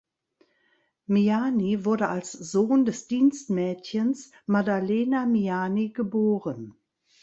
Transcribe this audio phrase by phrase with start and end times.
[1.09, 6.73] Miani wurde als Sohn des Dienstmädchens Maddalena Miani geboren.